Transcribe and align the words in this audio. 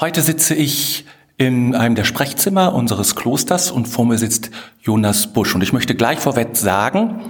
Heute 0.00 0.22
sitze 0.22 0.54
ich 0.54 1.06
in 1.38 1.74
einem 1.74 1.96
der 1.96 2.04
Sprechzimmer 2.04 2.72
unseres 2.72 3.16
Klosters 3.16 3.72
und 3.72 3.88
vor 3.88 4.06
mir 4.06 4.16
sitzt 4.16 4.50
Jonas 4.80 5.32
Busch. 5.32 5.56
Und 5.56 5.62
ich 5.62 5.72
möchte 5.72 5.96
gleich 5.96 6.20
vorweg 6.20 6.56
sagen, 6.56 7.20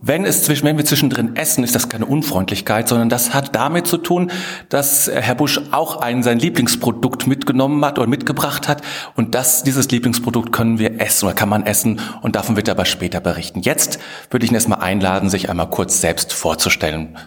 wenn, 0.00 0.24
es 0.24 0.44
zwischen, 0.44 0.64
wenn 0.64 0.78
wir 0.78 0.86
zwischendrin 0.86 1.36
essen, 1.36 1.62
ist 1.62 1.74
das 1.74 1.90
keine 1.90 2.06
Unfreundlichkeit, 2.06 2.88
sondern 2.88 3.10
das 3.10 3.34
hat 3.34 3.54
damit 3.54 3.86
zu 3.86 3.98
tun, 3.98 4.32
dass 4.70 5.10
Herr 5.12 5.34
Busch 5.34 5.60
auch 5.72 5.98
ein, 5.98 6.22
sein 6.22 6.38
Lieblingsprodukt 6.38 7.26
mitgenommen 7.26 7.84
hat 7.84 7.98
oder 7.98 8.08
mitgebracht 8.08 8.66
hat. 8.66 8.80
Und 9.14 9.34
das, 9.34 9.62
dieses 9.62 9.90
Lieblingsprodukt 9.90 10.52
können 10.52 10.78
wir 10.78 11.02
essen 11.02 11.26
oder 11.26 11.34
kann 11.34 11.50
man 11.50 11.66
essen 11.66 12.00
und 12.22 12.34
davon 12.34 12.56
wird 12.56 12.68
er 12.68 12.76
aber 12.76 12.86
später 12.86 13.20
berichten. 13.20 13.60
Jetzt 13.60 13.98
würde 14.30 14.46
ich 14.46 14.50
ihn 14.50 14.54
erstmal 14.54 14.80
einladen, 14.80 15.28
sich 15.28 15.50
einmal 15.50 15.68
kurz 15.68 16.00
selbst 16.00 16.32
vorzustellen. 16.32 17.18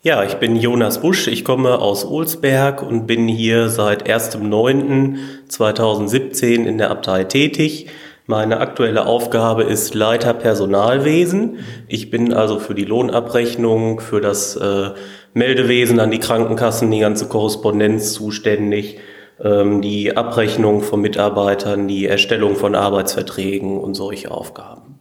Ja, 0.00 0.22
ich 0.22 0.34
bin 0.34 0.54
Jonas 0.54 1.00
Busch, 1.00 1.26
ich 1.26 1.44
komme 1.44 1.80
aus 1.80 2.04
Olsberg 2.04 2.84
und 2.84 3.08
bin 3.08 3.26
hier 3.26 3.68
seit 3.68 4.08
1.9.2017 4.08 6.66
in 6.66 6.78
der 6.78 6.92
Abtei 6.92 7.24
tätig. 7.24 7.88
Meine 8.24 8.60
aktuelle 8.60 9.06
Aufgabe 9.06 9.64
ist 9.64 9.96
Leiter 9.96 10.34
Personalwesen. 10.34 11.58
Ich 11.88 12.10
bin 12.10 12.32
also 12.32 12.60
für 12.60 12.76
die 12.76 12.84
Lohnabrechnung, 12.84 13.98
für 13.98 14.20
das 14.20 14.54
äh, 14.54 14.90
Meldewesen 15.34 15.98
an 15.98 16.12
die 16.12 16.20
Krankenkassen, 16.20 16.92
die 16.92 17.00
ganze 17.00 17.26
Korrespondenz 17.26 18.12
zuständig, 18.12 19.00
ähm, 19.42 19.82
die 19.82 20.16
Abrechnung 20.16 20.82
von 20.82 21.00
Mitarbeitern, 21.00 21.88
die 21.88 22.06
Erstellung 22.06 22.54
von 22.54 22.76
Arbeitsverträgen 22.76 23.76
und 23.76 23.94
solche 23.94 24.30
Aufgaben. 24.30 25.00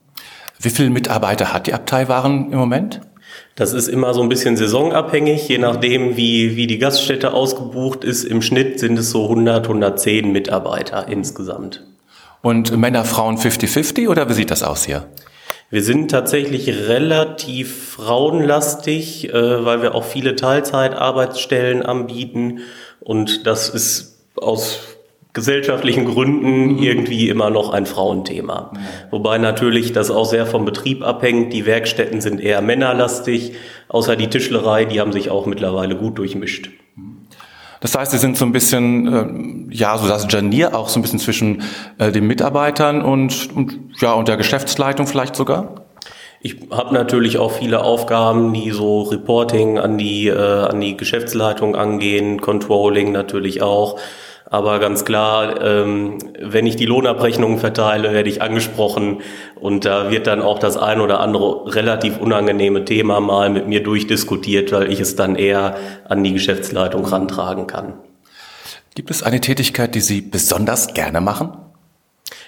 Wie 0.59 0.71
viele 0.71 0.89
Mitarbeiter 0.89 1.53
hat 1.53 1.67
die 1.67 1.75
Abtei 1.75 2.07
waren 2.07 2.51
im 2.51 2.57
Moment? 2.57 3.01
Das 3.55 3.73
ist 3.73 3.87
immer 3.87 4.13
so 4.13 4.21
ein 4.21 4.29
bisschen 4.29 4.55
saisonabhängig, 4.55 5.47
je 5.47 5.57
nachdem, 5.57 6.15
wie, 6.15 6.55
wie 6.55 6.67
die 6.67 6.77
Gaststätte 6.77 7.33
ausgebucht 7.33 8.03
ist. 8.03 8.23
Im 8.23 8.41
Schnitt 8.41 8.79
sind 8.79 8.99
es 8.99 9.09
so 9.09 9.23
100, 9.23 9.65
110 9.65 10.31
Mitarbeiter 10.31 11.07
insgesamt. 11.07 11.83
Und 12.41 12.75
Männer, 12.77 13.03
Frauen 13.03 13.37
50-50 13.37 14.09
oder 14.09 14.29
wie 14.29 14.33
sieht 14.33 14.51
das 14.51 14.63
aus 14.63 14.85
hier? 14.85 15.07
Wir 15.69 15.83
sind 15.83 16.11
tatsächlich 16.11 16.69
relativ 16.69 17.95
frauenlastig, 17.95 19.33
äh, 19.33 19.65
weil 19.65 19.81
wir 19.81 19.95
auch 19.95 20.05
viele 20.05 20.35
Teilzeitarbeitsstellen 20.35 21.83
anbieten. 21.83 22.59
Und 23.01 23.45
das 23.47 23.69
ist 23.69 24.19
aus 24.35 24.96
gesellschaftlichen 25.37 26.05
Gründen 26.05 26.73
mhm. 26.73 26.77
irgendwie 26.79 27.29
immer 27.29 27.51
noch 27.51 27.71
ein 27.71 27.85
Frauenthema. 27.85 28.71
Wobei 29.11 29.37
natürlich 29.37 29.93
das 29.93 30.09
auch 30.09 30.25
sehr 30.25 30.47
vom 30.47 30.65
Betrieb 30.65 31.03
abhängt. 31.03 31.53
Die 31.53 31.67
Werkstätten 31.67 32.21
sind 32.21 32.41
eher 32.41 32.63
männerlastig, 32.63 33.53
außer 33.87 34.15
die 34.15 34.29
Tischlerei, 34.29 34.85
die 34.85 34.99
haben 34.99 35.13
sich 35.13 35.29
auch 35.29 35.45
mittlerweile 35.45 35.95
gut 35.95 36.17
durchmischt. 36.17 36.71
Das 37.81 37.95
heißt, 37.95 38.11
Sie 38.11 38.17
sind 38.17 38.35
so 38.35 38.45
ein 38.45 38.51
bisschen, 38.51 39.69
äh, 39.69 39.75
ja, 39.75 39.95
so 39.99 40.07
das 40.07 40.25
Janier 40.27 40.75
auch 40.75 40.89
so 40.89 40.97
ein 40.97 41.03
bisschen 41.03 41.19
zwischen 41.19 41.61
äh, 41.99 42.11
den 42.11 42.25
Mitarbeitern 42.25 43.03
und, 43.03 43.55
und, 43.55 43.77
ja, 43.99 44.13
und 44.13 44.27
der 44.27 44.37
Geschäftsleitung 44.37 45.05
vielleicht 45.05 45.35
sogar? 45.35 45.85
Ich 46.41 46.55
habe 46.71 46.95
natürlich 46.95 47.37
auch 47.37 47.51
viele 47.51 47.83
Aufgaben, 47.83 48.53
die 48.53 48.71
so 48.71 49.03
Reporting 49.03 49.77
an 49.77 49.99
die, 49.99 50.29
äh, 50.29 50.35
an 50.35 50.81
die 50.81 50.97
Geschäftsleitung 50.97 51.75
angehen, 51.75 52.41
Controlling 52.41 53.11
natürlich 53.11 53.61
auch. 53.61 53.99
Aber 54.49 54.79
ganz 54.79 55.03
klar, 55.03 55.61
ähm, 55.61 56.19
wenn 56.39 56.65
ich 56.65 56.77
die 56.77 56.85
Lohnabrechnungen 56.85 57.57
verteile, 57.57 58.13
werde 58.13 58.29
ich 58.29 58.41
angesprochen 58.41 59.21
und 59.55 59.83
da 59.83 60.09
wird 60.09 60.25
dann 60.25 60.41
auch 60.41 60.57
das 60.57 60.77
ein 60.77 61.01
oder 61.01 61.19
andere 61.19 61.75
relativ 61.75 62.17
unangenehme 62.17 62.85
Thema 62.85 63.19
mal 63.19 63.49
mit 63.49 63.67
mir 63.67 63.83
durchdiskutiert, 63.83 64.71
weil 64.71 64.91
ich 64.91 65.01
es 65.01 65.17
dann 65.17 65.35
eher 65.35 65.75
an 66.07 66.23
die 66.23 66.31
Geschäftsleitung 66.31 67.03
rantragen 67.05 67.67
kann. 67.67 67.95
Gibt 68.95 69.11
es 69.11 69.21
eine 69.21 69.41
Tätigkeit, 69.41 69.93
die 69.95 70.01
Sie 70.01 70.21
besonders 70.21 70.93
gerne 70.93 71.19
machen? 71.19 71.66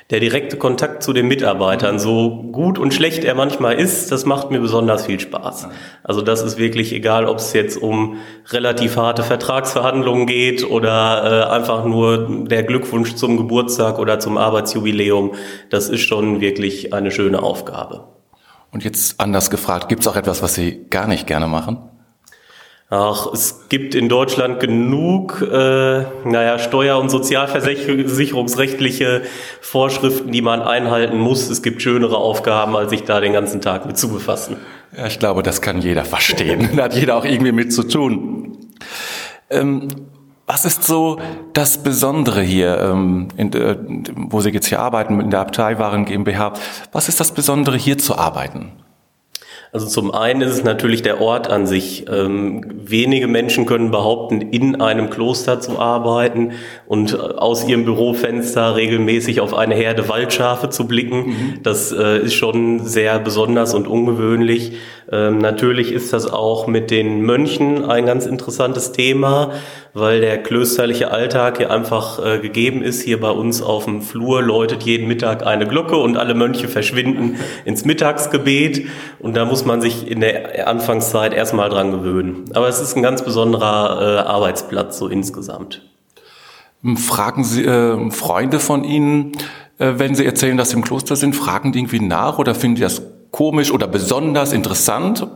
Der 0.09 0.19
direkte 0.19 0.57
Kontakt 0.57 1.03
zu 1.03 1.13
den 1.13 1.27
Mitarbeitern, 1.27 1.99
so 1.99 2.41
gut 2.51 2.79
und 2.79 2.93
schlecht 2.95 3.23
er 3.23 3.35
manchmal 3.35 3.75
ist, 3.79 4.11
das 4.11 4.25
macht 4.25 4.49
mir 4.49 4.59
besonders 4.59 5.05
viel 5.05 5.19
Spaß. 5.19 5.67
Also 6.03 6.21
das 6.23 6.41
ist 6.41 6.57
wirklich 6.57 6.93
egal, 6.93 7.25
ob 7.25 7.37
es 7.37 7.53
jetzt 7.53 7.77
um 7.77 8.17
relativ 8.47 8.97
harte 8.97 9.21
Vertragsverhandlungen 9.21 10.25
geht 10.25 10.67
oder 10.67 11.49
äh, 11.49 11.53
einfach 11.53 11.85
nur 11.85 12.45
der 12.47 12.63
Glückwunsch 12.63 13.15
zum 13.15 13.37
Geburtstag 13.37 13.99
oder 13.99 14.19
zum 14.19 14.39
Arbeitsjubiläum. 14.39 15.35
Das 15.69 15.89
ist 15.89 16.01
schon 16.01 16.41
wirklich 16.41 16.91
eine 16.91 17.11
schöne 17.11 17.43
Aufgabe. 17.43 18.05
Und 18.71 18.83
jetzt 18.83 19.19
anders 19.19 19.51
gefragt, 19.51 19.89
gibt 19.89 20.01
es 20.01 20.07
auch 20.07 20.15
etwas, 20.15 20.41
was 20.41 20.55
Sie 20.55 20.85
gar 20.89 21.07
nicht 21.07 21.27
gerne 21.27 21.47
machen? 21.47 21.77
Ach, 22.91 23.27
es 23.33 23.69
gibt 23.69 23.93
in 23.93 24.09
Deutschland 24.09 24.59
genug, 24.59 25.43
äh, 25.43 26.05
naja, 26.25 26.57
steuer- 26.57 26.97
und 26.97 27.09
sozialversicherungsrechtliche 27.09 29.21
Vorschriften, 29.61 30.31
die 30.31 30.41
man 30.41 30.63
einhalten 30.63 31.19
muss. 31.19 31.51
Es 31.51 31.61
gibt 31.61 31.83
schönere 31.83 32.17
Aufgaben, 32.17 32.75
als 32.75 32.89
sich 32.89 33.03
da 33.03 33.19
den 33.19 33.31
ganzen 33.31 33.61
Tag 33.61 33.85
mit 33.85 33.99
zu 33.99 34.09
befassen. 34.09 34.57
Ja, 34.97 35.05
ich 35.05 35.19
glaube, 35.19 35.43
das 35.43 35.61
kann 35.61 35.81
jeder 35.81 36.03
verstehen. 36.03 36.67
da 36.77 36.85
hat 36.85 36.95
jeder 36.95 37.15
auch 37.15 37.25
irgendwie 37.25 37.51
mit 37.51 37.71
zu 37.71 37.83
tun. 37.83 38.57
Ähm, 39.51 39.89
was 40.47 40.65
ist 40.65 40.83
so 40.83 41.19
das 41.53 41.83
Besondere 41.83 42.41
hier, 42.41 42.79
ähm, 42.79 43.27
in, 43.37 43.53
äh, 43.53 43.77
wo 44.15 44.41
Sie 44.41 44.49
jetzt 44.49 44.65
hier 44.65 44.79
arbeiten, 44.79 45.19
in 45.19 45.29
der 45.29 45.41
Abteiwaren 45.41 46.05
GmbH? 46.05 46.53
Was 46.91 47.07
ist 47.07 47.19
das 47.19 47.33
Besondere 47.33 47.77
hier 47.77 47.99
zu 47.99 48.17
arbeiten? 48.17 48.71
Also 49.71 49.85
zum 49.85 50.11
einen 50.11 50.41
ist 50.41 50.51
es 50.51 50.63
natürlich 50.63 51.03
der 51.03 51.21
Ort 51.21 51.49
an 51.49 51.67
sich. 51.67 52.05
Ähm, 52.09 52.65
wenige 52.73 53.27
Menschen 53.27 53.67
können 53.67 53.91
behaupten, 53.91 54.41
in 54.41 54.81
einem 54.81 55.11
Kloster 55.11 55.59
zu 55.59 55.77
arbeiten 55.77 56.53
und 56.87 57.19
aus 57.19 57.67
ihrem 57.67 57.85
Bürofenster 57.85 58.75
regelmäßig 58.75 59.41
auf 59.41 59.53
eine 59.53 59.75
Herde 59.75 60.09
Waldschafe 60.09 60.71
zu 60.71 60.87
blicken. 60.87 61.27
Mhm. 61.27 61.53
Das 61.61 61.91
äh, 61.91 62.17
ist 62.17 62.33
schon 62.33 62.85
sehr 62.85 63.19
besonders 63.19 63.75
und 63.75 63.87
ungewöhnlich. 63.87 64.73
Ähm, 65.11 65.39
natürlich 65.39 65.91
ist 65.91 66.13
das 66.13 66.31
auch 66.31 66.67
mit 66.67 66.91
den 66.91 67.21
Mönchen 67.21 67.83
ein 67.85 68.05
ganz 68.05 68.27
interessantes 68.27 68.91
Thema, 68.91 69.53
weil 69.93 70.21
der 70.21 70.41
klösterliche 70.43 71.09
Alltag 71.09 71.57
hier 71.57 71.71
einfach 71.71 72.23
äh, 72.23 72.39
gegeben 72.39 72.83
ist. 72.83 73.01
Hier 73.01 73.19
bei 73.19 73.31
uns 73.31 73.61
auf 73.63 73.85
dem 73.85 74.03
Flur 74.03 74.43
läutet 74.43 74.83
jeden 74.83 75.07
Mittag 75.07 75.45
eine 75.47 75.67
Glocke 75.67 75.97
und 75.97 76.15
alle 76.17 76.35
Mönche 76.35 76.67
verschwinden 76.67 77.37
ins 77.65 77.85
Mittagsgebet. 77.85 78.85
Und 79.17 79.35
da 79.35 79.45
muss 79.45 79.65
man 79.65 79.81
sich 79.81 80.09
in 80.09 80.19
der 80.21 80.67
Anfangszeit 80.67 81.33
erstmal 81.33 81.69
dran 81.69 81.91
gewöhnen. 81.91 82.45
Aber 82.53 82.67
es 82.67 82.79
ist 82.79 82.95
ein 82.95 83.01
ganz 83.01 83.23
besonderer 83.23 84.01
äh, 84.01 84.27
Arbeitsplatz 84.27 84.99
so 84.99 85.07
insgesamt. 85.07 85.81
Fragen 86.95 87.43
Sie 87.43 87.65
äh, 87.65 88.11
Freunde 88.11 88.59
von 88.59 88.83
Ihnen, 88.83 89.31
äh, 89.79 89.93
wenn 89.97 90.13
Sie 90.13 90.25
erzählen, 90.25 90.55
dass 90.55 90.69
Sie 90.69 90.77
im 90.77 90.83
Kloster 90.83 91.15
sind, 91.15 91.35
fragen 91.35 91.71
die 91.71 91.79
irgendwie 91.79 91.99
nach 91.99 92.37
oder 92.37 92.53
finden 92.53 92.75
die 92.75 92.81
das 92.83 93.01
komisch 93.31 93.71
oder 93.71 93.87
besonders 93.87 94.53
interessant? 94.53 95.27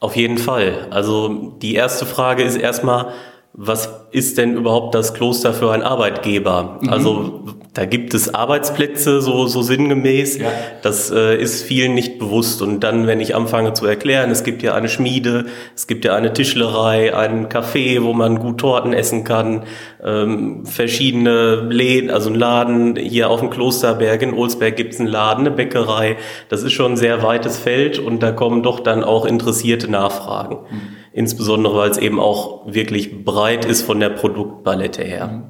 Auf 0.00 0.16
jeden 0.16 0.38
Fall. 0.38 0.88
Also 0.90 1.54
die 1.62 1.74
erste 1.74 2.06
Frage 2.06 2.42
ist 2.42 2.56
erstmal, 2.56 3.12
was 3.58 4.06
ist 4.12 4.36
denn 4.36 4.54
überhaupt 4.54 4.94
das 4.94 5.14
Kloster 5.14 5.54
für 5.54 5.72
ein 5.72 5.82
Arbeitgeber? 5.82 6.78
Mhm. 6.82 6.88
Also 6.90 7.40
da 7.72 7.86
gibt 7.86 8.12
es 8.12 8.34
Arbeitsplätze, 8.34 9.20
so, 9.20 9.46
so 9.46 9.62
sinngemäß. 9.62 10.38
Ja. 10.38 10.50
Das 10.82 11.10
äh, 11.10 11.36
ist 11.36 11.62
vielen 11.62 11.94
nicht 11.94 12.18
bewusst. 12.18 12.60
Und 12.60 12.80
dann, 12.80 13.06
wenn 13.06 13.20
ich 13.20 13.34
anfange 13.34 13.72
zu 13.72 13.86
erklären, 13.86 14.30
es 14.30 14.44
gibt 14.44 14.62
ja 14.62 14.74
eine 14.74 14.88
Schmiede, 14.90 15.46
es 15.74 15.86
gibt 15.86 16.04
ja 16.04 16.14
eine 16.14 16.32
Tischlerei, 16.34 17.14
einen 17.14 17.48
Café, 17.48 18.02
wo 18.02 18.12
man 18.12 18.38
gut 18.38 18.58
Torten 18.58 18.92
essen 18.92 19.24
kann, 19.24 19.64
ähm, 20.04 20.64
verschiedene 20.66 21.56
Läden, 21.56 22.10
also 22.10 22.30
ein 22.30 22.34
Laden, 22.34 22.96
hier 22.96 23.30
auf 23.30 23.40
dem 23.40 23.50
Klosterberg 23.50 24.20
in 24.22 24.34
Olsberg 24.34 24.76
gibt 24.76 24.94
es 24.94 25.00
einen 25.00 25.08
Laden, 25.08 25.46
eine 25.46 25.54
Bäckerei. 25.54 26.16
Das 26.50 26.62
ist 26.62 26.72
schon 26.72 26.92
ein 26.92 26.96
sehr 26.96 27.22
weites 27.22 27.58
Feld 27.58 27.98
und 27.98 28.22
da 28.22 28.32
kommen 28.32 28.62
doch 28.62 28.80
dann 28.80 29.02
auch 29.02 29.24
interessierte 29.24 29.90
Nachfragen. 29.90 30.56
Mhm. 30.70 30.96
Insbesondere, 31.16 31.74
weil 31.74 31.90
es 31.90 31.96
eben 31.96 32.20
auch 32.20 32.66
wirklich 32.66 33.24
breit 33.24 33.64
ist 33.64 33.80
von 33.80 34.00
der 34.00 34.10
Produktpalette 34.10 35.02
her. 35.02 35.44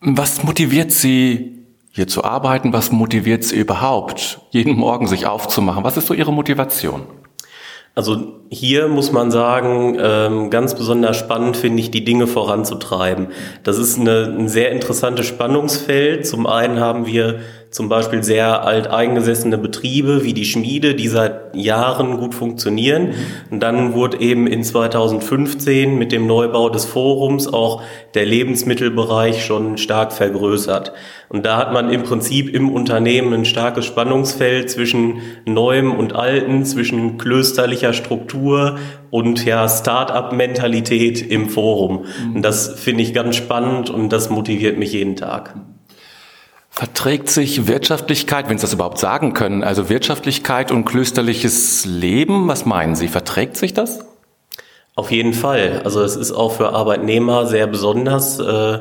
Was 0.00 0.42
motiviert 0.42 0.90
Sie, 0.90 1.64
hier 1.92 2.08
zu 2.08 2.24
arbeiten? 2.24 2.72
Was 2.72 2.90
motiviert 2.90 3.44
Sie 3.44 3.54
überhaupt, 3.54 4.40
jeden 4.50 4.74
Morgen 4.74 5.06
sich 5.06 5.26
aufzumachen? 5.26 5.84
Was 5.84 5.96
ist 5.96 6.08
so 6.08 6.14
Ihre 6.14 6.32
Motivation? 6.32 7.02
Also 7.94 8.40
hier 8.48 8.88
muss 8.88 9.12
man 9.12 9.30
sagen, 9.30 9.96
ähm, 10.00 10.50
ganz 10.50 10.74
besonders 10.74 11.16
spannend 11.16 11.56
finde 11.56 11.80
ich, 11.80 11.92
die 11.92 12.04
Dinge 12.04 12.26
voranzutreiben. 12.26 13.28
Das 13.62 13.78
ist 13.78 14.00
eine, 14.00 14.34
ein 14.36 14.48
sehr 14.48 14.72
interessantes 14.72 15.26
Spannungsfeld. 15.26 16.26
Zum 16.26 16.48
einen 16.48 16.80
haben 16.80 17.06
wir 17.06 17.38
zum 17.70 17.88
Beispiel 17.88 18.22
sehr 18.22 18.64
alteingesessene 18.64 19.58
Betriebe 19.58 20.24
wie 20.24 20.32
die 20.32 20.46
Schmiede, 20.46 20.94
die 20.94 21.08
seit 21.08 21.54
Jahren 21.54 22.18
gut 22.18 22.34
funktionieren. 22.34 23.14
Und 23.50 23.62
dann 23.62 23.92
wurde 23.92 24.20
eben 24.20 24.46
in 24.46 24.64
2015 24.64 25.98
mit 25.98 26.12
dem 26.12 26.26
Neubau 26.26 26.70
des 26.70 26.86
Forums 26.86 27.46
auch 27.46 27.82
der 28.14 28.24
Lebensmittelbereich 28.24 29.44
schon 29.44 29.76
stark 29.76 30.12
vergrößert. 30.12 30.92
Und 31.28 31.44
da 31.44 31.58
hat 31.58 31.74
man 31.74 31.90
im 31.90 32.04
Prinzip 32.04 32.54
im 32.54 32.70
Unternehmen 32.70 33.34
ein 33.34 33.44
starkes 33.44 33.84
Spannungsfeld 33.84 34.70
zwischen 34.70 35.20
Neuem 35.44 35.92
und 35.92 36.14
Alten, 36.14 36.64
zwischen 36.64 37.18
klösterlicher 37.18 37.92
Struktur 37.92 38.78
und 39.10 39.44
ja 39.44 39.68
Start-up-Mentalität 39.68 41.20
im 41.20 41.50
Forum. 41.50 42.06
Und 42.34 42.42
das 42.42 42.80
finde 42.80 43.02
ich 43.02 43.12
ganz 43.12 43.36
spannend 43.36 43.90
und 43.90 44.10
das 44.10 44.30
motiviert 44.30 44.78
mich 44.78 44.94
jeden 44.94 45.16
Tag. 45.16 45.54
Verträgt 46.78 47.28
sich 47.28 47.66
Wirtschaftlichkeit, 47.66 48.48
wenn 48.48 48.56
Sie 48.56 48.62
das 48.62 48.72
überhaupt 48.72 49.00
sagen 49.00 49.34
können, 49.34 49.64
also 49.64 49.88
Wirtschaftlichkeit 49.88 50.70
und 50.70 50.84
klösterliches 50.84 51.84
Leben, 51.86 52.46
was 52.46 52.66
meinen 52.66 52.94
Sie, 52.94 53.08
verträgt 53.08 53.56
sich 53.56 53.74
das? 53.74 54.06
Auf 54.94 55.10
jeden 55.10 55.32
Fall. 55.32 55.82
Also 55.82 56.02
es 56.02 56.14
ist 56.14 56.30
auch 56.30 56.52
für 56.52 56.74
Arbeitnehmer 56.74 57.46
sehr 57.46 57.66
besonders. 57.66 58.38
Äh, 58.38 58.78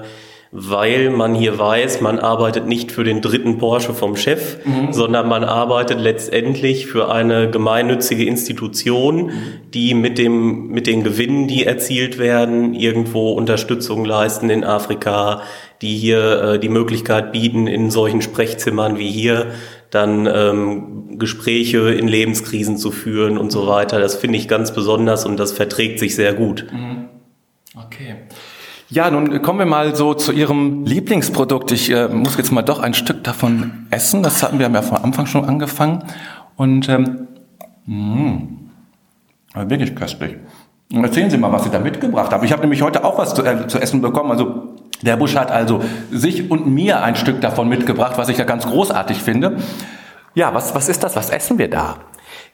weil 0.52 1.10
man 1.10 1.36
hier 1.36 1.60
weiß, 1.60 2.00
man 2.00 2.20
arbeitet 2.20 2.68
nicht 2.68 2.92
für 2.92 3.04
den 3.04 3.22
dritten 3.22 3.58
Porsche 3.58 3.94
vom 3.94 4.16
Chef, 4.16 4.66
mhm. 4.66 4.94
sondern 4.94 5.28
man 5.28 5.44
arbeitet 5.44 6.00
letztendlich 6.00 6.88
für 6.88 7.12
eine 7.12 7.52
gemeinnützige 7.52 8.26
Institution, 8.26 9.26
mhm. 9.26 9.32
die 9.74 9.94
mit 9.94 10.18
dem, 10.18 10.70
mit 10.70 10.88
den 10.88 11.04
Gewinnen, 11.04 11.48
die 11.48 11.66
erzielt 11.66 12.18
werden, 12.18 12.74
irgendwo 12.74 13.34
Unterstützung 13.34 14.06
leisten 14.06 14.50
in 14.50 14.64
Afrika, 14.64 15.42
die 15.82 15.96
hier 15.96 16.42
äh, 16.42 16.60
die 16.60 16.70
Möglichkeit 16.70 17.32
bieten, 17.32 17.68
in 17.68 17.92
solchen 17.92 18.22
Sprechzimmern 18.22 18.98
wie 18.98 19.10
hier 19.10 19.52
dann 19.90 20.28
ähm, 20.28 21.18
Gespräche 21.18 21.92
in 21.94 22.08
Lebenskrisen 22.08 22.78
zu 22.78 22.92
führen 22.92 23.38
und 23.38 23.52
so 23.52 23.68
weiter. 23.68 24.00
Das 24.00 24.16
finde 24.16 24.38
ich 24.38 24.48
ganz 24.48 24.74
besonders 24.74 25.26
und 25.26 25.38
das 25.38 25.52
verträgt 25.52 26.00
sich 26.00 26.16
sehr 26.16 26.34
gut. 26.34 26.68
Mhm. 26.72 27.10
Okay. 27.86 28.16
Ja, 28.90 29.12
nun 29.12 29.42
kommen 29.42 29.60
wir 29.60 29.66
mal 29.66 29.96
so 29.96 30.14
zu 30.14 30.32
Ihrem 30.32 30.86
Lieblingsprodukt. 30.86 31.72
Ich 31.72 31.90
äh, 31.92 32.08
muss 32.08 32.38
jetzt 32.38 32.52
mal 32.52 32.62
doch 32.62 32.80
ein 32.80 32.94
Stück 32.94 33.24
davon 33.24 33.88
essen. 33.90 34.24
Das 34.24 34.44
hatten 34.44 34.60
wir 34.60 34.70
ja 34.70 34.82
von 34.82 34.98
Anfang 34.98 35.26
schon 35.26 35.44
angefangen. 35.44 36.04
Und 36.56 36.88
ähm, 36.88 37.28
mh, 37.86 38.44
wirklich 39.70 39.96
köstlich. 39.96 40.38
Erzählen 40.94 41.30
Sie 41.30 41.38
mal, 41.38 41.52
was 41.52 41.66
Sie 41.66 41.70
da 41.70 41.80
mitgebracht 41.80 42.32
haben. 42.32 42.46
Ich 42.46 42.54
habe 42.54 42.62
nämlich 42.62 42.82
heute 42.82 43.04
auch 43.04 43.18
was 43.18 43.34
zu, 43.34 43.44
äh, 43.44 43.68
zu 43.68 43.78
essen 43.78 44.02
bekommen. 44.02 44.32
Also 44.32 44.76
der 45.02 45.18
Busch 45.18 45.36
hat 45.36 45.52
also 45.52 45.82
sich 46.12 46.50
und 46.50 46.68
mir 46.68 47.04
ein 47.04 47.16
Stück 47.16 47.42
davon 47.42 47.70
mitgebracht, 47.70 48.18
was 48.18 48.30
ich 48.30 48.38
ja 48.38 48.46
ganz 48.46 48.66
großartig 48.66 49.18
finde. 49.18 49.58
Ja, 50.34 50.54
was, 50.54 50.74
was 50.76 50.90
ist 50.90 51.04
das? 51.04 51.16
Was 51.16 51.30
essen 51.30 51.58
wir 51.58 51.70
da? 51.70 51.98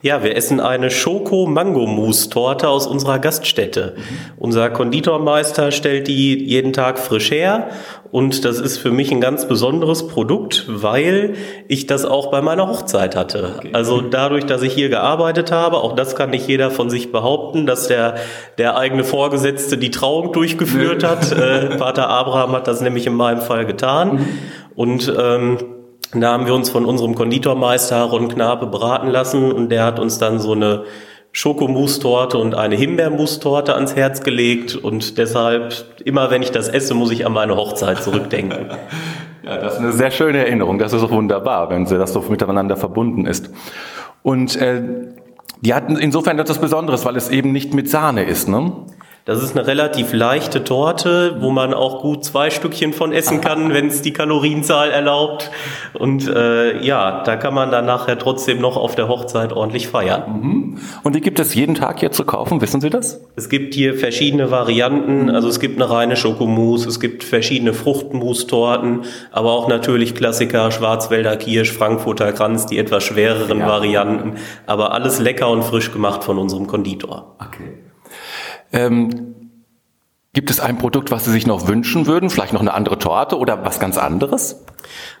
Ja, 0.04 0.22
wir 0.22 0.36
essen 0.36 0.60
eine 0.60 0.90
Schoko-Mango-Mousse-Torte 0.90 2.68
aus 2.68 2.86
unserer 2.86 3.18
Gaststätte. 3.18 3.94
Mhm. 3.96 4.02
Unser 4.36 4.68
Konditormeister 4.68 5.72
stellt 5.72 6.08
die 6.08 6.44
jeden 6.44 6.74
Tag 6.74 6.98
frisch 6.98 7.30
her 7.30 7.68
und 8.10 8.44
das 8.44 8.60
ist 8.60 8.76
für 8.76 8.90
mich 8.90 9.10
ein 9.10 9.22
ganz 9.22 9.48
besonderes 9.48 10.06
Produkt, 10.06 10.66
weil 10.68 11.36
ich 11.68 11.86
das 11.86 12.04
auch 12.04 12.30
bei 12.30 12.42
meiner 12.42 12.68
Hochzeit 12.68 13.16
hatte. 13.16 13.54
Okay. 13.56 13.70
Also 13.72 14.02
dadurch, 14.02 14.44
dass 14.44 14.60
ich 14.60 14.74
hier 14.74 14.90
gearbeitet 14.90 15.50
habe, 15.50 15.78
auch 15.78 15.94
das 15.94 16.14
kann 16.14 16.28
nicht 16.28 16.46
jeder 16.46 16.70
von 16.70 16.90
sich 16.90 17.10
behaupten, 17.10 17.64
dass 17.64 17.88
der, 17.88 18.16
der 18.58 18.76
eigene 18.76 19.04
Vorgesetzte 19.04 19.78
die 19.78 19.90
Trauung 19.90 20.34
durchgeführt 20.34 21.02
hat. 21.02 21.32
äh, 21.32 21.78
Pater 21.78 22.10
Abraham 22.10 22.52
hat 22.52 22.68
das 22.68 22.82
nämlich 22.82 23.06
in 23.06 23.14
meinem 23.14 23.40
Fall 23.40 23.64
getan. 23.64 24.16
Mhm. 24.16 24.38
Und 24.74 25.14
ähm, 25.18 25.73
da 26.20 26.32
haben 26.32 26.46
wir 26.46 26.54
uns 26.54 26.70
von 26.70 26.84
unserem 26.84 27.14
Konditormeister 27.14 28.02
Ron 28.02 28.28
Knape 28.28 28.66
beraten 28.66 29.08
lassen 29.08 29.52
und 29.52 29.68
der 29.70 29.84
hat 29.84 29.98
uns 29.98 30.18
dann 30.18 30.38
so 30.38 30.52
eine 30.52 30.84
Schokomousse-Torte 31.32 32.38
und 32.38 32.54
eine 32.54 32.76
Himbeermousse-Torte 32.76 33.74
ans 33.74 33.96
Herz 33.96 34.22
gelegt 34.22 34.76
und 34.76 35.18
deshalb, 35.18 35.74
immer 36.04 36.30
wenn 36.30 36.42
ich 36.42 36.52
das 36.52 36.68
esse, 36.68 36.94
muss 36.94 37.10
ich 37.10 37.26
an 37.26 37.32
meine 37.32 37.56
Hochzeit 37.56 38.02
zurückdenken. 38.02 38.70
ja, 39.42 39.56
das 39.56 39.74
ist 39.74 39.80
eine 39.80 39.92
sehr 39.92 40.12
schöne 40.12 40.38
Erinnerung. 40.38 40.78
Das 40.78 40.92
ist 40.92 41.02
auch 41.02 41.10
wunderbar, 41.10 41.70
wenn 41.70 41.86
das 41.86 42.12
so 42.12 42.20
miteinander 42.28 42.76
verbunden 42.76 43.26
ist. 43.26 43.50
Und 44.22 44.54
äh, 44.56 44.82
die 45.60 45.74
hatten 45.74 45.96
insofern 45.96 46.38
etwas 46.38 46.58
Besonderes, 46.58 47.04
weil 47.04 47.16
es 47.16 47.30
eben 47.30 47.50
nicht 47.50 47.74
mit 47.74 47.90
Sahne 47.90 48.24
ist, 48.24 48.48
ne? 48.48 48.72
Das 49.26 49.42
ist 49.42 49.56
eine 49.56 49.66
relativ 49.66 50.12
leichte 50.12 50.64
Torte, 50.64 51.38
wo 51.40 51.50
man 51.50 51.72
auch 51.72 52.02
gut 52.02 52.26
zwei 52.26 52.50
Stückchen 52.50 52.92
von 52.92 53.10
essen 53.10 53.40
kann, 53.40 53.72
wenn 53.72 53.86
es 53.86 54.02
die 54.02 54.12
Kalorienzahl 54.12 54.90
erlaubt. 54.90 55.50
Und 55.94 56.28
äh, 56.28 56.84
ja, 56.84 57.22
da 57.22 57.36
kann 57.36 57.54
man 57.54 57.70
dann 57.70 57.86
nachher 57.86 58.18
trotzdem 58.18 58.60
noch 58.60 58.76
auf 58.76 58.96
der 58.96 59.08
Hochzeit 59.08 59.54
ordentlich 59.54 59.88
feiern. 59.88 60.40
Mhm. 60.42 60.78
Und 61.04 61.14
die 61.14 61.22
gibt 61.22 61.40
es 61.40 61.54
jeden 61.54 61.74
Tag 61.74 62.00
hier 62.00 62.10
zu 62.10 62.24
kaufen, 62.24 62.60
wissen 62.60 62.82
Sie 62.82 62.90
das? 62.90 63.22
Es 63.34 63.48
gibt 63.48 63.72
hier 63.72 63.94
verschiedene 63.94 64.50
Varianten. 64.50 65.30
Also 65.30 65.48
es 65.48 65.58
gibt 65.58 65.80
eine 65.80 65.90
reine 65.90 66.16
Schokomousse, 66.16 66.90
es 66.90 67.00
gibt 67.00 67.24
verschiedene 67.24 67.72
Fruchtmousse-Torten, 67.72 69.04
aber 69.32 69.52
auch 69.52 69.68
natürlich 69.68 70.14
Klassiker, 70.14 70.70
Schwarzwälder 70.70 71.38
Kirsch, 71.38 71.72
Frankfurter 71.72 72.32
Kranz, 72.34 72.66
die 72.66 72.76
etwas 72.76 73.04
schwereren 73.04 73.60
ja. 73.60 73.68
Varianten. 73.68 74.34
Aber 74.66 74.92
alles 74.92 75.18
lecker 75.18 75.48
und 75.48 75.62
frisch 75.62 75.92
gemacht 75.92 76.24
von 76.24 76.36
unserem 76.36 76.66
Konditor. 76.66 77.36
Okay. 77.38 77.72
Ähm, 78.74 79.36
gibt 80.32 80.50
es 80.50 80.58
ein 80.58 80.78
Produkt, 80.78 81.12
was 81.12 81.24
Sie 81.24 81.30
sich 81.30 81.46
noch 81.46 81.68
wünschen 81.68 82.08
würden? 82.08 82.28
Vielleicht 82.28 82.52
noch 82.52 82.60
eine 82.60 82.74
andere 82.74 82.98
Torte 82.98 83.38
oder 83.38 83.64
was 83.64 83.78
ganz 83.78 83.96
anderes? 83.96 84.64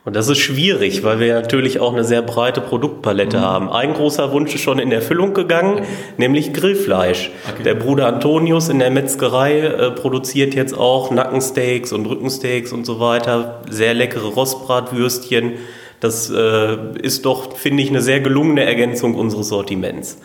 Und 0.04 0.16
das 0.16 0.28
ist 0.28 0.38
schwierig, 0.38 1.04
weil 1.04 1.20
wir 1.20 1.34
natürlich 1.34 1.78
auch 1.78 1.92
eine 1.92 2.02
sehr 2.02 2.20
breite 2.20 2.60
Produktpalette 2.60 3.38
mhm. 3.38 3.42
haben. 3.42 3.70
Ein 3.70 3.94
großer 3.94 4.32
Wunsch 4.32 4.54
ist 4.54 4.62
schon 4.62 4.80
in 4.80 4.90
Erfüllung 4.90 5.32
gegangen, 5.32 5.78
okay. 5.78 5.86
nämlich 6.18 6.52
Grillfleisch. 6.52 7.30
Okay. 7.52 7.62
Der 7.62 7.74
Bruder 7.74 8.08
Antonius 8.08 8.68
in 8.68 8.80
der 8.80 8.90
Metzgerei 8.90 9.60
äh, 9.60 9.90
produziert 9.92 10.54
jetzt 10.54 10.76
auch 10.76 11.12
Nackensteaks 11.12 11.92
und 11.92 12.06
Rückensteaks 12.06 12.72
und 12.72 12.84
so 12.84 12.98
weiter. 12.98 13.62
Sehr 13.70 13.94
leckere 13.94 14.26
Rostbratwürstchen. 14.26 15.54
Das 16.00 16.28
äh, 16.28 16.76
ist 17.00 17.24
doch, 17.24 17.56
finde 17.56 17.84
ich, 17.84 17.88
eine 17.88 18.02
sehr 18.02 18.20
gelungene 18.20 18.64
Ergänzung 18.64 19.14
unseres 19.14 19.48
Sortiments. 19.48 20.18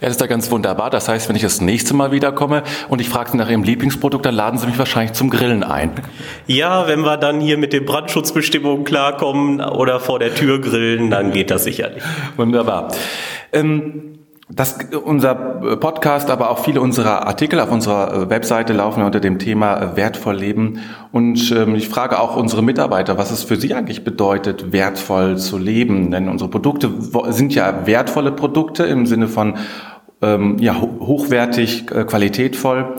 Ja, 0.00 0.08
das 0.08 0.16
ist 0.16 0.20
ja 0.20 0.26
ganz 0.26 0.50
wunderbar. 0.50 0.90
Das 0.90 1.08
heißt, 1.08 1.28
wenn 1.28 1.36
ich 1.36 1.42
das 1.42 1.60
nächste 1.60 1.94
Mal 1.94 2.12
wiederkomme 2.12 2.62
und 2.88 3.00
ich 3.00 3.08
frage 3.08 3.30
Sie 3.30 3.36
nach 3.36 3.48
Ihrem 3.48 3.62
Lieblingsprodukt, 3.62 4.26
dann 4.26 4.34
laden 4.34 4.58
Sie 4.58 4.66
mich 4.66 4.78
wahrscheinlich 4.78 5.12
zum 5.12 5.30
Grillen 5.30 5.62
ein. 5.62 5.92
Ja, 6.46 6.86
wenn 6.86 7.00
wir 7.00 7.16
dann 7.16 7.40
hier 7.40 7.58
mit 7.58 7.72
den 7.72 7.84
Brandschutzbestimmungen 7.84 8.84
klarkommen 8.84 9.60
oder 9.60 10.00
vor 10.00 10.18
der 10.18 10.34
Tür 10.34 10.60
grillen, 10.60 11.10
dann 11.10 11.32
geht 11.32 11.50
das 11.50 11.64
sicherlich. 11.64 12.02
Wunderbar. 12.36 12.88
Ähm 13.52 14.15
das, 14.48 14.78
unser 15.04 15.34
Podcast, 15.76 16.30
aber 16.30 16.50
auch 16.50 16.60
viele 16.60 16.80
unserer 16.80 17.26
Artikel 17.26 17.58
auf 17.58 17.72
unserer 17.72 18.14
äh, 18.14 18.30
Webseite 18.30 18.72
laufen 18.72 19.02
unter 19.02 19.18
dem 19.18 19.40
Thema 19.40 19.76
äh, 19.76 19.96
wertvoll 19.96 20.36
leben. 20.36 20.78
Und 21.10 21.50
ähm, 21.50 21.74
ich 21.74 21.88
frage 21.88 22.20
auch 22.20 22.36
unsere 22.36 22.62
Mitarbeiter, 22.62 23.18
was 23.18 23.32
es 23.32 23.42
für 23.42 23.56
sie 23.56 23.74
eigentlich 23.74 24.04
bedeutet, 24.04 24.72
wertvoll 24.72 25.36
zu 25.36 25.58
leben. 25.58 26.12
Denn 26.12 26.28
unsere 26.28 26.48
Produkte 26.48 26.90
sind 27.30 27.56
ja 27.56 27.86
wertvolle 27.86 28.30
Produkte 28.30 28.84
im 28.84 29.06
Sinne 29.06 29.26
von 29.26 29.54
ähm, 30.22 30.58
ja, 30.60 30.80
hochwertig, 30.80 31.90
äh, 31.90 32.04
qualitätvoll. 32.04 32.94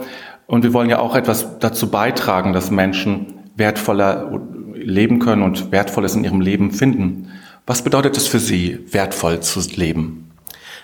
Und 0.46 0.64
wir 0.64 0.74
wollen 0.74 0.90
ja 0.90 0.98
auch 0.98 1.16
etwas 1.16 1.58
dazu 1.60 1.90
beitragen, 1.90 2.52
dass 2.52 2.70
Menschen 2.70 3.48
wertvoller 3.56 4.38
leben 4.74 5.18
können 5.18 5.42
und 5.42 5.72
Wertvolles 5.72 6.14
in 6.14 6.24
ihrem 6.24 6.42
Leben 6.42 6.72
finden. 6.72 7.30
Was 7.66 7.82
bedeutet 7.82 8.18
es 8.18 8.26
für 8.26 8.38
Sie, 8.38 8.80
wertvoll 8.92 9.40
zu 9.40 9.60
leben? 9.76 10.27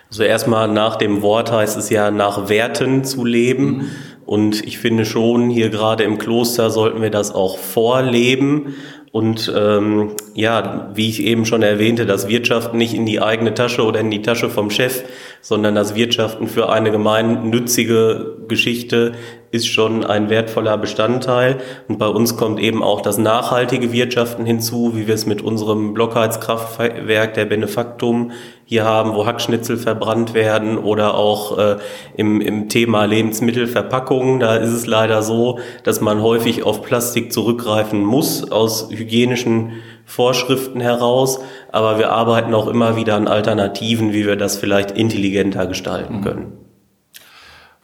Also 0.08 0.22
erstmal 0.22 0.68
nach 0.68 0.96
dem 0.96 1.22
Wort 1.22 1.50
heißt 1.50 1.76
es 1.76 1.90
ja 1.90 2.10
nach 2.10 2.48
Werten 2.48 3.04
zu 3.04 3.24
leben. 3.24 3.66
Mhm. 3.66 3.90
Und 4.26 4.66
ich 4.66 4.78
finde 4.78 5.04
schon, 5.04 5.50
hier 5.50 5.68
gerade 5.68 6.04
im 6.04 6.18
Kloster 6.18 6.70
sollten 6.70 7.02
wir 7.02 7.10
das 7.10 7.34
auch 7.34 7.58
vorleben. 7.58 8.74
Und 9.14 9.52
ähm, 9.56 10.10
ja, 10.34 10.90
wie 10.94 11.08
ich 11.08 11.22
eben 11.22 11.46
schon 11.46 11.62
erwähnte, 11.62 12.04
das 12.04 12.26
Wirtschaften 12.26 12.78
nicht 12.78 12.94
in 12.94 13.06
die 13.06 13.20
eigene 13.20 13.54
Tasche 13.54 13.84
oder 13.84 14.00
in 14.00 14.10
die 14.10 14.22
Tasche 14.22 14.50
vom 14.50 14.70
Chef, 14.70 15.04
sondern 15.40 15.76
das 15.76 15.94
Wirtschaften 15.94 16.48
für 16.48 16.68
eine 16.68 16.90
gemeinnützige 16.90 18.38
Geschichte 18.48 19.12
ist 19.52 19.68
schon 19.68 20.04
ein 20.04 20.30
wertvoller 20.30 20.76
Bestandteil. 20.78 21.58
Und 21.86 22.00
bei 22.00 22.08
uns 22.08 22.36
kommt 22.36 22.58
eben 22.58 22.82
auch 22.82 23.02
das 23.02 23.16
nachhaltige 23.16 23.92
Wirtschaften 23.92 24.46
hinzu, 24.46 24.96
wie 24.96 25.06
wir 25.06 25.14
es 25.14 25.26
mit 25.26 25.42
unserem 25.42 25.94
Blockheizkraftwerk 25.94 27.34
der 27.34 27.44
Benefaktum 27.44 28.32
hier 28.64 28.84
haben, 28.84 29.14
wo 29.14 29.26
Hackschnitzel 29.26 29.76
verbrannt 29.76 30.34
werden 30.34 30.78
oder 30.78 31.14
auch 31.14 31.58
äh, 31.58 31.76
im, 32.16 32.40
im 32.40 32.68
Thema 32.68 33.04
Lebensmittelverpackungen. 33.04 34.40
Da 34.40 34.56
ist 34.56 34.70
es 34.70 34.86
leider 34.86 35.22
so, 35.22 35.58
dass 35.82 36.00
man 36.00 36.22
häufig 36.22 36.62
auf 36.62 36.82
Plastik 36.82 37.32
zurückgreifen 37.32 38.02
muss 38.04 38.50
aus 38.50 38.88
hygienischen 38.90 39.72
Vorschriften 40.06 40.80
heraus, 40.80 41.40
aber 41.72 41.98
wir 41.98 42.12
arbeiten 42.12 42.54
auch 42.54 42.68
immer 42.68 42.96
wieder 42.96 43.14
an 43.16 43.26
Alternativen, 43.26 44.12
wie 44.12 44.26
wir 44.26 44.36
das 44.36 44.56
vielleicht 44.56 44.90
intelligenter 44.90 45.66
gestalten 45.66 46.22
können. 46.22 46.52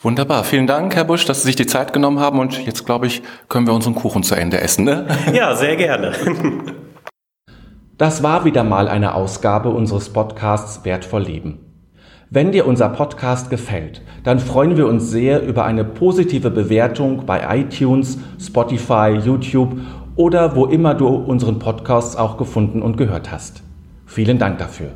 Wunderbar. 0.03 0.45
Vielen 0.45 0.67
Dank, 0.67 0.97
Herr 0.97 1.05
Busch, 1.05 1.27
dass 1.27 1.43
Sie 1.43 1.49
sich 1.49 1.57
die 1.57 1.67
Zeit 1.67 1.93
genommen 1.93 2.21
haben 2.21 2.39
und 2.39 2.65
jetzt, 2.65 2.87
glaube 2.87 3.07
ich, 3.07 3.23
können 3.49 3.67
wir 3.67 3.75
unseren 3.75 3.95
Kuchen 3.95 4.23
zu 4.23 4.35
Ende 4.35 4.59
essen. 4.61 4.85
Ne? 4.85 5.07
Ja, 5.35 5.55
sehr 5.55 5.77
gerne. 5.77 6.13
Das 8.01 8.23
war 8.23 8.47
wieder 8.47 8.65
mal 8.65 8.89
eine 8.89 9.15
Ausgabe 9.15 9.69
unseres 9.69 10.09
Podcasts 10.09 10.87
Wertvoll 10.87 11.21
Leben. 11.21 11.59
Wenn 12.31 12.51
dir 12.51 12.67
unser 12.67 12.89
Podcast 12.89 13.51
gefällt, 13.51 14.01
dann 14.25 14.39
freuen 14.39 14.79
wir 14.79 14.87
uns 14.87 15.11
sehr 15.11 15.47
über 15.47 15.67
eine 15.67 15.85
positive 15.85 16.51
Bewertung 16.51 17.27
bei 17.27 17.59
iTunes, 17.59 18.17
Spotify, 18.41 19.21
YouTube 19.23 19.77
oder 20.17 20.57
wo 20.57 20.65
immer 20.65 20.95
du 20.95 21.09
unseren 21.09 21.59
Podcast 21.59 22.19
auch 22.19 22.39
gefunden 22.39 22.81
und 22.81 22.97
gehört 22.97 23.31
hast. 23.31 23.63
Vielen 24.07 24.39
Dank 24.39 24.57
dafür. 24.57 24.93